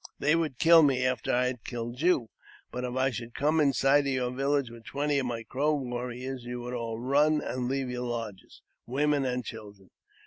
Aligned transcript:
They 0.17 0.35
would 0.35 0.57
kill 0.57 0.81
me 0.81 1.05
after 1.05 1.31
I 1.31 1.45
had 1.45 1.63
killed 1.63 2.01
you. 2.01 2.31
But 2.71 2.83
if 2.83 2.95
I 2.95 3.11
should 3.11 3.35
come 3.35 3.59
in 3.59 3.71
sight 3.71 4.07
of 4.07 4.11
your 4.11 4.31
village 4.31 4.71
with 4.71 4.83
twenty 4.83 5.19
of 5.19 5.27
my 5.27 5.43
Crow 5.43 5.75
warriors, 5.75 6.43
you 6.43 6.59
would 6.61 6.73
all 6.73 6.97
run 6.97 7.39
and 7.39 7.67
leave 7.67 7.91
your 7.91 8.07
lodges, 8.07 8.63
women, 8.87 9.25
and 9.25 9.45
children. 9.45 9.91